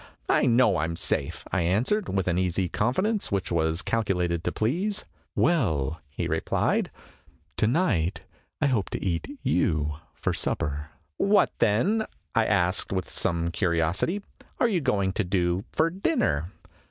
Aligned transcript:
"I 0.41 0.47
know 0.47 0.77
I 0.77 0.85
am 0.85 0.95
safe," 0.95 1.43
I 1.51 1.61
answered, 1.61 2.09
with 2.09 2.27
an 2.27 2.39
easy 2.39 2.67
confidence 2.67 3.31
which 3.31 3.51
was 3.51 3.83
calculated 3.83 4.43
to 4.43 4.51
please. 4.51 5.05
"Well," 5.35 6.01
he 6.09 6.27
replied, 6.27 6.89
"to 7.57 7.67
night 7.67 8.23
I 8.59 8.65
hope 8.65 8.89
to 8.89 9.05
eat 9.05 9.37
you 9.43 9.97
for 10.15 10.33
supper!" 10.33 10.89
"What, 11.17 11.51
then," 11.59 12.07
I 12.33 12.47
asked, 12.47 12.91
with 12.91 13.11
some 13.11 13.51
curiosity, 13.51 14.23
"are 14.59 14.67
you 14.67 14.81
going 14.81 15.13
to 15.13 15.23
do 15.23 15.65
for 15.71 15.91
dinner 15.91 16.51